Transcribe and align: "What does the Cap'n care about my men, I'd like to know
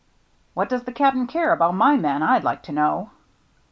"What 0.55 0.67
does 0.67 0.85
the 0.85 0.91
Cap'n 0.91 1.27
care 1.27 1.53
about 1.53 1.75
my 1.75 1.95
men, 1.95 2.23
I'd 2.23 2.43
like 2.43 2.63
to 2.63 2.71
know 2.71 3.11